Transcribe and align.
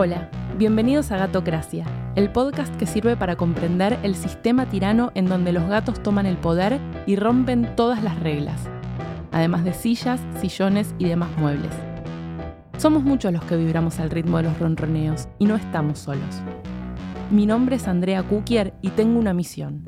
Hola, 0.00 0.30
bienvenidos 0.56 1.10
a 1.10 1.16
Gatocracia, 1.16 1.84
el 2.14 2.30
podcast 2.30 2.72
que 2.76 2.86
sirve 2.86 3.16
para 3.16 3.34
comprender 3.34 3.98
el 4.04 4.14
sistema 4.14 4.66
tirano 4.66 5.10
en 5.16 5.26
donde 5.26 5.50
los 5.50 5.64
gatos 5.64 6.00
toman 6.04 6.24
el 6.24 6.36
poder 6.36 6.78
y 7.04 7.16
rompen 7.16 7.74
todas 7.74 8.04
las 8.04 8.20
reglas, 8.20 8.60
además 9.32 9.64
de 9.64 9.72
sillas, 9.72 10.20
sillones 10.40 10.94
y 11.00 11.06
demás 11.06 11.30
muebles. 11.36 11.72
Somos 12.76 13.02
muchos 13.02 13.32
los 13.32 13.42
que 13.42 13.56
vibramos 13.56 13.98
al 13.98 14.10
ritmo 14.10 14.36
de 14.36 14.44
los 14.44 14.60
ronroneos 14.60 15.26
y 15.40 15.46
no 15.46 15.56
estamos 15.56 15.98
solos. 15.98 16.42
Mi 17.32 17.44
nombre 17.44 17.74
es 17.74 17.88
Andrea 17.88 18.22
Kukier 18.22 18.74
y 18.80 18.90
tengo 18.90 19.18
una 19.18 19.34
misión, 19.34 19.82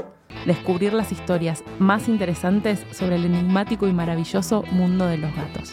descubrir 0.45 0.93
las 0.93 1.13
historias 1.13 1.63
más 1.79 2.09
interesantes 2.09 2.85
sobre 2.91 3.15
el 3.15 3.27
enigmático 3.27 3.87
y 3.87 3.93
maravilloso 3.93 4.65
mundo 4.73 5.07
de 5.07 5.19
los 5.19 5.33
gatos. 5.37 5.73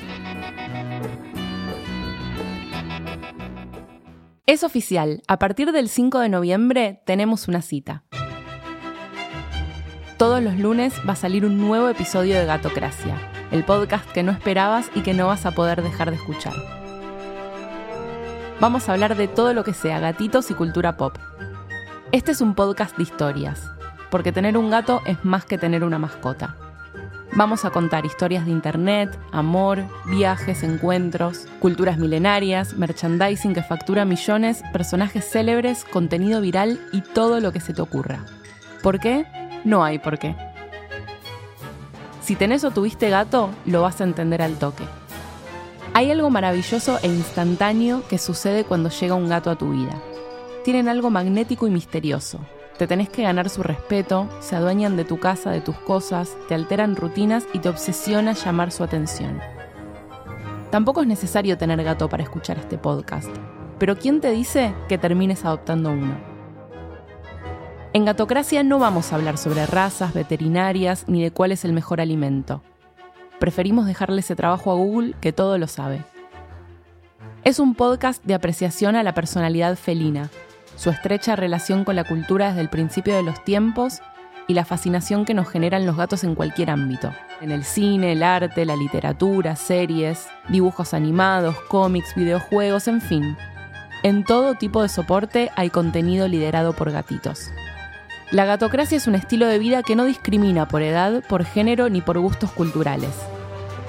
Es 4.48 4.64
oficial, 4.64 5.23
a 5.27 5.40
partir 5.40 5.73
del 5.73 5.90
5 5.90 6.20
de 6.20 6.30
noviembre 6.30 7.02
tenemos 7.05 7.49
una 7.49 7.62
cita. 7.62 8.05
Todos 10.17 10.41
los 10.41 10.58
lunes 10.58 10.94
va 11.05 11.13
a 11.13 11.16
salir 11.17 11.45
un 11.45 11.58
nuevo 11.58 11.89
episodio 11.89 12.39
de 12.39 12.45
Gatocracia, 12.45 13.17
el 13.52 13.66
podcast 13.66 14.09
que 14.09 14.23
no 14.23 14.31
esperabas 14.31 14.89
y 14.95 15.02
que 15.02 15.13
no 15.13 15.27
vas 15.27 15.45
a 15.45 15.52
poder 15.52 15.84
dejar 15.84 16.12
de 16.12 16.16
escuchar. 16.16 16.53
Vamos 18.62 18.88
a 18.88 18.94
hablar 18.94 19.17
de 19.17 19.27
todo 19.27 19.53
lo 19.53 19.66
que 19.66 19.73
sea 19.73 19.99
gatitos 19.99 20.50
y 20.50 20.53
cultura 20.53 20.95
pop. 20.95 21.17
Este 22.14 22.31
es 22.31 22.39
un 22.39 22.55
podcast 22.55 22.95
de 22.95 23.03
historias, 23.03 23.70
porque 24.09 24.31
tener 24.31 24.58
un 24.58 24.70
gato 24.70 25.02
es 25.05 25.25
más 25.25 25.44
que 25.44 25.58
tener 25.58 25.84
una 25.84 26.00
mascota. 26.00 26.66
Vamos 27.38 27.66
a 27.66 27.70
contar 27.70 28.04
historias 28.04 28.48
de 28.48 28.52
internet, 28.52 29.16
amor, 29.32 29.84
viajes, 30.05 30.64
encuentros, 30.64 31.45
culturas 31.59 32.00
milenarias, 32.00 32.73
merchandising 32.73 33.54
que 33.54 33.62
factura 33.62 34.05
millones, 34.05 34.64
personajes 34.73 35.23
célebres, 35.30 35.86
contenido 35.86 36.42
viral 36.42 36.80
y 36.92 37.02
todo 37.02 37.39
lo 37.39 37.52
que 37.52 37.59
se 37.59 37.76
te 37.76 37.81
ocurra. 37.84 38.26
¿Por 38.81 39.00
qué? 39.00 39.28
No 39.64 39.84
hay 39.84 40.00
por 40.00 40.17
qué. 40.17 40.36
Si 42.23 42.36
tenés 42.36 42.64
o 42.64 42.72
tuviste 42.72 43.11
gato, 43.11 43.52
lo 43.67 43.83
vas 43.83 44.02
a 44.02 44.06
entender 44.06 44.42
al 44.42 44.58
toque. 44.58 44.86
Hay 45.94 46.09
algo 46.09 46.31
maravilloso 46.31 46.98
e 47.04 47.08
instantáneo 47.08 48.02
que 48.08 48.17
sucede 48.17 48.64
cuando 48.64 48.89
llega 48.89 49.14
un 49.14 49.30
gato 49.30 49.52
a 49.52 49.58
tu 49.59 49.70
vida. 49.70 49.94
Tienen 50.66 50.89
algo 50.89 51.11
magnético 51.11 51.67
y 51.67 51.70
misterioso, 51.70 52.39
te 52.78 52.88
tenés 52.88 53.09
que 53.09 53.23
ganar 53.23 53.50
su 53.50 53.64
respeto, 53.64 54.30
se 54.39 54.56
adueñan 54.56 54.97
de 54.97 55.06
tu 55.06 55.20
casa, 55.20 55.52
de 55.52 55.61
tus 55.61 55.78
cosas, 55.78 56.38
te 56.47 56.56
alteran 56.56 56.95
rutinas 56.95 57.47
y 57.53 57.59
te 57.59 57.70
obsesiona 57.70 58.33
llamar 58.33 58.72
su 58.72 58.83
atención. 58.83 59.39
Tampoco 60.70 61.02
es 61.02 61.08
necesario 61.08 61.58
tener 61.58 61.83
gato 61.83 62.09
para 62.09 62.23
escuchar 62.23 62.58
este 62.58 62.78
podcast, 62.78 63.30
pero 63.80 63.98
¿quién 63.98 64.22
te 64.22 64.31
dice 64.31 64.73
que 64.88 64.98
termines 64.98 65.45
adoptando 65.45 65.92
uno? 65.92 66.17
En 67.94 68.05
Gatocracia 68.05 68.64
no 68.64 68.78
vamos 68.78 69.11
a 69.11 69.16
hablar 69.16 69.38
sobre 69.38 69.66
razas, 69.66 70.14
veterinarias 70.14 71.05
ni 71.08 71.23
de 71.23 71.31
cuál 71.31 71.52
es 71.52 71.66
el 71.66 71.73
mejor 71.73 72.00
alimento. 72.00 72.61
Preferimos 73.39 73.86
dejarle 73.86 74.20
ese 74.20 74.36
trabajo 74.36 74.72
a 74.72 74.75
Google 74.75 75.16
que 75.20 75.31
todo 75.31 75.58
lo 75.58 75.67
sabe. 75.67 76.03
Es 77.44 77.59
un 77.59 77.75
podcast 77.75 78.23
de 78.25 78.33
apreciación 78.33 78.95
a 78.95 79.03
la 79.03 79.14
personalidad 79.14 79.78
felina, 79.78 80.30
su 80.78 80.92
estrecha 80.92 81.36
relación 81.36 81.83
con 81.83 81.95
la 81.95 82.03
cultura 82.03 82.50
desde 82.50 82.61
el 82.61 82.70
principio 82.70 83.16
de 83.16 83.23
los 83.23 83.44
tiempos 83.44 84.02
y 84.47 84.53
la 84.53 84.64
fascinación 84.64 85.25
que 85.25 85.33
nos 85.33 85.50
generan 85.50 85.86
los 85.86 85.97
gatos 85.97 86.23
en 86.23 86.36
cualquier 86.36 86.70
ámbito. 86.70 87.11
En 87.42 87.52
el 87.52 87.64
cine, 87.64 88.14
el 88.14 88.23
arte, 88.23 88.64
la 88.64 88.75
literatura, 88.75 89.55
series, 89.55 90.28
dibujos 90.48 90.94
animados, 90.94 91.59
cómics, 91.67 92.16
videojuegos, 92.16 92.88
en 92.88 93.02
fin. 93.02 93.36
En 94.03 94.23
todo 94.23 94.53
tipo 94.53 94.83
de 94.83 94.89
soporte 94.89 95.52
hay 95.55 95.70
contenido 95.70 96.28
liderado 96.28 96.73
por 96.73 96.92
gatitos. 96.92 97.50
La 98.31 98.45
gatocracia 98.45 98.98
es 98.98 99.08
un 99.08 99.16
estilo 99.16 99.48
de 99.48 99.58
vida 99.58 99.81
que 99.83 99.95
no 99.95 100.05
discrimina 100.05 100.67
por 100.67 100.82
edad, 100.82 101.23
por 101.27 101.44
género 101.44 101.89
ni 101.89 102.02
por 102.02 102.20
gustos 102.20 102.52
culturales. 102.52 103.15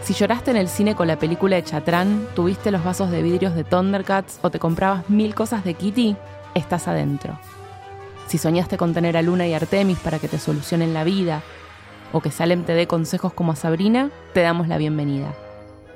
Si 0.03 0.15
lloraste 0.15 0.50
en 0.50 0.56
el 0.56 0.69
cine 0.69 0.94
con 0.94 1.06
la 1.06 1.19
película 1.19 1.56
de 1.56 1.65
Chatrán, 1.65 2.26
tuviste 2.34 2.70
los 2.70 2.82
vasos 2.82 3.10
de 3.10 3.22
vidrios 3.22 3.55
de 3.55 3.65
Thundercats 3.65 4.38
o 4.43 4.50
te 4.50 4.59
comprabas 4.59 5.10
mil 5.10 5.34
cosas 5.34 5.65
de 5.65 5.75
Kitty, 5.75 6.16
estás 6.58 6.88
adentro. 6.88 7.38
Si 8.26 8.36
soñaste 8.36 8.76
con 8.76 8.92
tener 8.92 9.16
a 9.16 9.22
Luna 9.22 9.46
y 9.46 9.54
Artemis 9.54 9.98
para 9.98 10.19
que 10.19 10.28
te 10.28 10.38
solucionen 10.38 10.92
la 10.92 11.04
vida, 11.04 11.42
o 12.12 12.20
que 12.20 12.30
Salem 12.30 12.64
te 12.64 12.74
dé 12.74 12.86
consejos 12.86 13.32
como 13.32 13.52
a 13.52 13.56
Sabrina, 13.56 14.10
te 14.34 14.41
damos 14.41 14.69
la 14.69 14.78
bienvenida. 14.78 15.34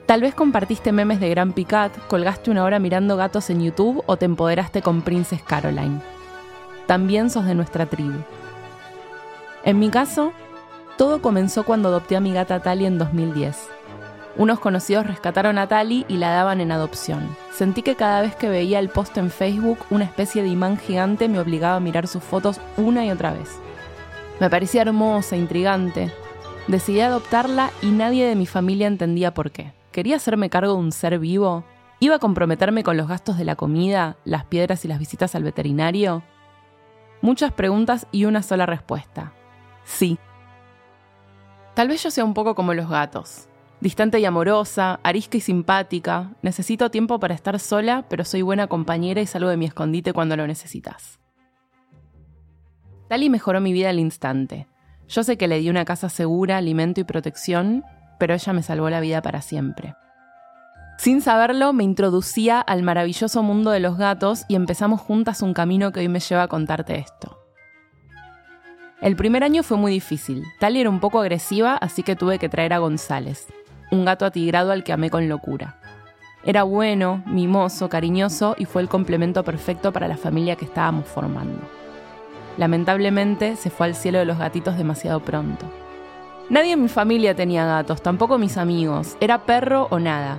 Tal 0.06 0.20
vez 0.20 0.34
compartiste 0.34 0.92
memes 0.92 1.20
de 1.20 1.30
Gran 1.30 1.52
Picat, 1.52 1.96
colgaste 2.08 2.50
una 2.50 2.64
hora 2.64 2.78
mirando 2.78 3.16
gatos 3.16 3.50
en 3.50 3.62
YouTube 3.62 4.02
o 4.06 4.16
te 4.16 4.26
empoderaste 4.26 4.82
con 4.82 5.02
Princess 5.02 5.42
Caroline. 5.42 6.00
También 6.86 7.30
sos 7.30 7.46
de 7.46 7.54
nuestra 7.54 7.86
tribu. 7.86 8.18
En 9.64 9.78
mi 9.78 9.90
caso, 9.90 10.32
todo 10.98 11.22
comenzó 11.22 11.64
cuando 11.64 11.88
adopté 11.88 12.16
a 12.16 12.20
mi 12.20 12.32
gata 12.32 12.60
Tali 12.60 12.84
en 12.84 12.98
2010. 12.98 13.56
Unos 14.37 14.60
conocidos 14.60 15.06
rescataron 15.06 15.59
a 15.59 15.66
Tali 15.69 16.06
y 16.09 16.16
la 16.16 16.31
daban 16.31 16.62
en 16.62 16.72
adopción. 16.72 17.37
Sentí 17.53 17.82
que 17.82 17.97
cada 17.97 18.22
vez 18.22 18.34
que 18.34 18.48
veía 18.48 18.78
el 18.78 18.88
post 18.88 19.19
en 19.19 19.31
Facebook, 19.31 19.78
una 19.91 20.04
especie 20.04 20.43
de 20.43 20.48
imán 20.48 20.78
gigante 20.78 21.28
me 21.28 21.38
obligaba 21.38 21.76
a 21.76 21.81
mirar 21.81 22.06
sus 22.06 22.22
fotos 22.22 22.59
una 22.78 23.04
y 23.04 23.10
otra 23.10 23.32
vez. 23.32 23.50
Me 24.41 24.48
parecía 24.48 24.82
hermosa, 24.82 25.37
intrigante. 25.37 26.10
Decidí 26.66 27.00
adoptarla 27.00 27.71
y 27.82 27.91
nadie 27.91 28.26
de 28.26 28.34
mi 28.34 28.47
familia 28.47 28.87
entendía 28.87 29.34
por 29.34 29.50
qué. 29.50 29.72
¿Quería 29.92 30.16
hacerme 30.16 30.48
cargo 30.48 30.72
de 30.72 30.78
un 30.78 30.92
ser 30.92 31.19
vivo? 31.19 31.65
¿Iba 32.00 32.16
a 32.16 32.19
comprometerme 32.19 32.82
con 32.82 32.97
los 32.97 33.09
gastos 33.09 33.37
de 33.37 33.44
la 33.44 33.54
comida, 33.54 34.16
las 34.25 34.47
piedras 34.47 34.84
y 34.84 34.88
las 34.88 34.98
visitas 34.98 35.34
al 35.34 35.44
veterinario? 35.44 36.22
Muchas 37.21 37.53
preguntas 37.53 38.06
y 38.10 38.25
una 38.25 38.42
sola 38.42 38.65
respuesta. 38.65 39.32
Sí. 39.84 40.19
Tal 41.75 41.88
vez 41.88 42.03
yo 42.03 42.10
sea 42.10 42.25
un 42.25 42.34
poco 42.34 42.54
como 42.54 42.72
los 42.75 42.88
gatos. 42.88 43.48
Distante 43.82 44.20
y 44.20 44.25
amorosa, 44.25 45.00
arisca 45.03 45.38
y 45.38 45.41
simpática, 45.41 46.31
necesito 46.41 46.93
tiempo 46.93 47.19
para 47.19 47.34
estar 47.34 47.59
sola, 47.59 48.04
pero 48.09 48.25
soy 48.25 48.41
buena 48.41 48.69
compañera 48.69 49.20
y 49.20 49.26
salgo 49.26 49.48
de 49.48 49.56
mi 49.56 49.65
escondite 49.65 50.12
cuando 50.12 50.37
lo 50.37 50.47
necesitas. 50.47 51.19
Tali 53.09 53.28
mejoró 53.28 53.60
mi 53.60 53.72
vida 53.72 53.91
al 53.91 53.98
instante. 53.98 54.69
Yo 55.09 55.25
sé 55.25 55.37
que 55.37 55.48
le 55.48 55.59
di 55.59 55.69
una 55.69 55.84
casa 55.84 56.09
segura, 56.09 56.59
alimento 56.59 57.00
y 57.00 57.04
protección, 57.04 57.82
pero 58.21 58.34
ella 58.34 58.53
me 58.53 58.62
salvó 58.62 58.88
la 58.88 59.00
vida 59.00 59.21
para 59.21 59.42
siempre. 59.42 59.97
Sin 60.97 61.21
saberlo, 61.21 61.72
me 61.72 61.82
introducía 61.82 62.60
al 62.60 62.84
maravilloso 62.84 63.42
mundo 63.42 63.72
de 63.72 63.81
los 63.81 63.98
gatos 63.98 64.44
y 64.47 64.54
empezamos 64.54 65.00
juntas 65.00 65.42
un 65.42 65.54
camino 65.54 65.91
que 65.91 65.98
hoy 65.98 66.09
me 66.09 66.21
lleva 66.21 66.44
a 66.44 66.48
contarte 66.48 67.00
esto. 67.00 67.37
El 69.00 69.16
primer 69.16 69.42
año 69.42 69.65
fue 69.65 69.76
muy 69.76 69.91
difícil. 69.91 70.44
Tali 70.60 70.81
era 70.81 70.88
un 70.88 71.00
poco 71.00 71.19
agresiva, 71.19 71.75
así 71.75 72.04
que 72.04 72.15
tuve 72.15 72.38
que 72.38 72.48
traer 72.48 72.72
a 72.72 72.78
González, 72.78 73.48
un 73.92 74.06
gato 74.06 74.25
atigrado 74.25 74.72
al 74.72 74.82
que 74.82 74.92
amé 74.92 75.10
con 75.10 75.28
locura. 75.28 75.76
Era 76.44 76.64
bueno, 76.64 77.22
mimoso, 77.26 77.88
cariñoso 77.88 78.56
y 78.58 78.64
fue 78.64 78.82
el 78.82 78.88
complemento 78.88 79.44
perfecto 79.44 79.92
para 79.92 80.08
la 80.08 80.16
familia 80.16 80.56
que 80.56 80.64
estábamos 80.64 81.06
formando. 81.06 81.60
Lamentablemente 82.56 83.54
se 83.56 83.70
fue 83.70 83.86
al 83.86 83.94
cielo 83.94 84.19
de 84.19 84.25
los 84.25 84.38
gatitos 84.38 84.76
demasiado 84.76 85.20
pronto. 85.20 85.66
Nadie 86.48 86.72
en 86.72 86.82
mi 86.82 86.88
familia 86.88 87.34
tenía 87.36 87.64
gatos, 87.66 88.03
tampoco 88.03 88.38
mis 88.38 88.56
amigos, 88.56 89.16
era 89.20 89.44
perro 89.44 89.88
o 89.91 89.98
nada. 89.98 90.38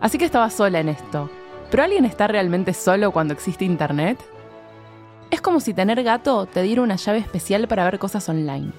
Así 0.00 0.18
que 0.18 0.24
estaba 0.24 0.50
sola 0.50 0.80
en 0.80 0.88
esto. 0.88 1.30
¿Pero 1.70 1.82
alguien 1.82 2.04
está 2.04 2.26
realmente 2.26 2.72
solo 2.72 3.12
cuando 3.12 3.34
existe 3.34 3.64
internet? 3.64 4.18
Es 5.30 5.40
como 5.40 5.60
si 5.60 5.74
tener 5.74 6.02
gato 6.02 6.46
te 6.46 6.62
diera 6.62 6.82
una 6.82 6.96
llave 6.96 7.18
especial 7.18 7.68
para 7.68 7.84
ver 7.84 7.98
cosas 7.98 8.28
online. 8.28 8.72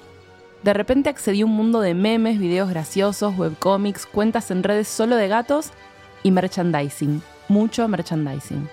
De 0.66 0.74
repente 0.74 1.10
accedí 1.10 1.42
a 1.42 1.46
un 1.46 1.52
mundo 1.52 1.80
de 1.80 1.94
memes, 1.94 2.40
videos 2.40 2.72
graciosos, 2.72 3.38
webcomics, 3.38 4.08
cuentas 4.08 4.50
en 4.50 4.64
redes 4.64 4.88
solo 4.88 5.16
de 5.16 5.28
gatos 5.28 5.70
y 6.24 6.32
merchandising. 6.32 7.22
Mucho 7.50 7.88
merchandising. 7.88 8.68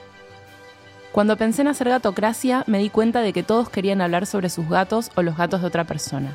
Cuando 1.13 1.37
pensé 1.37 1.61
en 1.61 1.69
hacer 1.69 1.91
gatocracia, 1.91 2.65
me 2.67 2.79
di 2.79 2.89
cuenta 2.89 3.21
de 3.21 3.35
que 3.35 3.43
todos 3.43 3.69
querían 3.69 4.01
hablar 4.01 4.25
sobre 4.25 4.49
sus 4.49 4.71
gatos 4.71 5.11
o 5.17 5.23
los 5.23 5.37
gatos 5.37 5.61
de 5.61 5.67
otra 5.67 5.85
persona. 5.85 6.35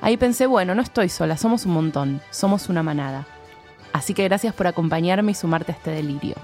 Ahí 0.00 0.16
pensé, 0.16 0.46
bueno, 0.46 0.74
no 0.74 0.80
estoy 0.80 1.10
sola, 1.10 1.36
somos 1.36 1.66
un 1.66 1.72
montón, 1.72 2.22
somos 2.30 2.70
una 2.70 2.82
manada. 2.82 3.26
Así 3.92 4.14
que 4.14 4.24
gracias 4.24 4.54
por 4.54 4.66
acompañarme 4.66 5.32
y 5.32 5.34
sumarte 5.34 5.72
a 5.72 5.74
este 5.74 5.90
delirio. 5.90 6.36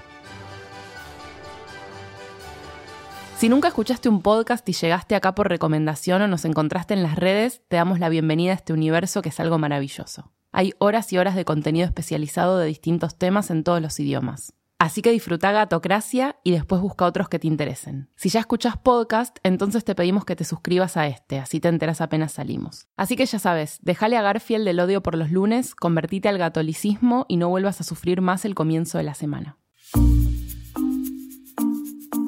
Si 3.37 3.49
nunca 3.49 3.67
escuchaste 3.67 4.07
un 4.07 4.21
podcast 4.21 4.67
y 4.69 4.71
llegaste 4.71 5.13
acá 5.13 5.35
por 5.35 5.49
recomendación 5.49 6.21
o 6.21 6.27
nos 6.27 6.45
encontraste 6.45 6.93
en 6.93 7.03
las 7.03 7.17
redes, 7.17 7.61
te 7.67 7.75
damos 7.75 7.99
la 7.99 8.07
bienvenida 8.07 8.53
a 8.53 8.55
este 8.55 8.71
universo 8.71 9.21
que 9.21 9.27
es 9.27 9.39
algo 9.41 9.57
maravilloso. 9.57 10.31
Hay 10.53 10.73
horas 10.79 11.11
y 11.11 11.17
horas 11.17 11.35
de 11.35 11.43
contenido 11.43 11.85
especializado 11.85 12.57
de 12.57 12.67
distintos 12.67 13.17
temas 13.17 13.51
en 13.51 13.65
todos 13.65 13.81
los 13.81 13.99
idiomas. 13.99 14.53
Así 14.79 15.01
que 15.01 15.11
disfruta 15.11 15.51
Gatocracia 15.51 16.37
y 16.45 16.51
después 16.51 16.81
busca 16.81 17.05
otros 17.05 17.27
que 17.27 17.37
te 17.37 17.47
interesen. 17.47 18.09
Si 18.15 18.29
ya 18.29 18.39
escuchas 18.39 18.77
podcast, 18.77 19.37
entonces 19.43 19.83
te 19.83 19.95
pedimos 19.95 20.23
que 20.23 20.37
te 20.37 20.45
suscribas 20.45 20.95
a 20.95 21.07
este, 21.07 21.37
así 21.37 21.59
te 21.59 21.67
enteras 21.67 21.99
apenas 21.99 22.31
salimos. 22.31 22.87
Así 22.95 23.17
que 23.17 23.25
ya 23.25 23.39
sabes, 23.39 23.79
déjale 23.81 24.15
a 24.15 24.21
Garfield 24.21 24.65
el 24.65 24.79
odio 24.79 25.03
por 25.03 25.17
los 25.17 25.29
lunes, 25.29 25.75
convertite 25.75 26.29
al 26.29 26.37
gatolicismo 26.37 27.25
y 27.27 27.35
no 27.35 27.49
vuelvas 27.49 27.81
a 27.81 27.83
sufrir 27.83 28.21
más 28.21 28.45
el 28.45 28.55
comienzo 28.55 28.97
de 28.97 29.03
la 29.03 29.13
semana. 29.13 29.57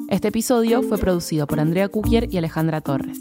Este 0.08 0.28
episodio 0.28 0.82
fue 0.82 0.96
producido 0.96 1.46
por 1.46 1.60
Andrea 1.60 1.88
Kukier 1.90 2.32
y 2.32 2.38
Alejandra 2.38 2.80
Torres. 2.80 3.20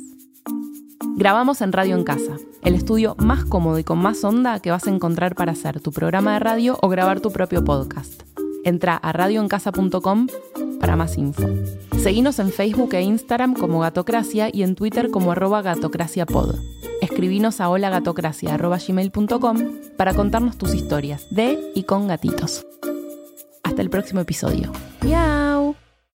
Grabamos 1.18 1.60
en 1.62 1.74
Radio 1.74 1.98
en 1.98 2.06
Casa, 2.06 2.38
el 2.62 2.76
estudio 2.76 3.16
más 3.18 3.44
cómodo 3.44 3.78
y 3.78 3.84
con 3.84 4.00
más 4.00 4.24
onda 4.24 4.62
que 4.62 4.72
vas 4.72 4.88
a 4.88 4.90
encontrar 4.90 5.36
para 5.36 5.52
hacer 5.52 5.82
tu 5.82 5.92
programa 5.92 6.32
de 6.34 6.40
radio 6.40 6.80
o 6.82 6.88
grabar 6.88 7.20
tu 7.20 7.30
propio 7.32 7.62
podcast. 7.66 8.24
Entra 8.64 8.96
a 8.96 9.12
radioencasa.com 9.12 10.28
para 10.80 10.96
más 10.96 11.18
info. 11.18 11.50
Seguinos 11.98 12.40
en 12.40 12.52
Facebook 12.52 12.94
e 12.94 13.02
Instagram 13.02 13.54
como 13.54 13.80
Gatocracia 13.80 14.50
y 14.54 14.64
en 14.64 14.76
Twitter 14.76 15.12
como 15.12 15.34
arroba 15.34 15.62
gatocraciapod. 15.62 16.56
Escribinos 17.02 17.60
a 17.60 17.70
holagatocracia.gmail.com 17.70 19.58
para 19.98 20.14
contarnos 20.14 20.58
tus 20.58 20.74
historias 20.74 21.28
de 21.32 21.60
y 21.76 21.84
con 21.84 22.08
gatitos. 22.08 22.66
Hasta 23.64 23.82
el 23.82 23.90
próximo 23.90 24.22
episodio. 24.22 24.72
¡Miau! 25.02 25.57